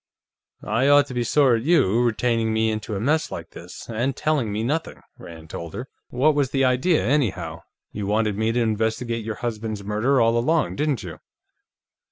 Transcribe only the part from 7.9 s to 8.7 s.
You wanted me to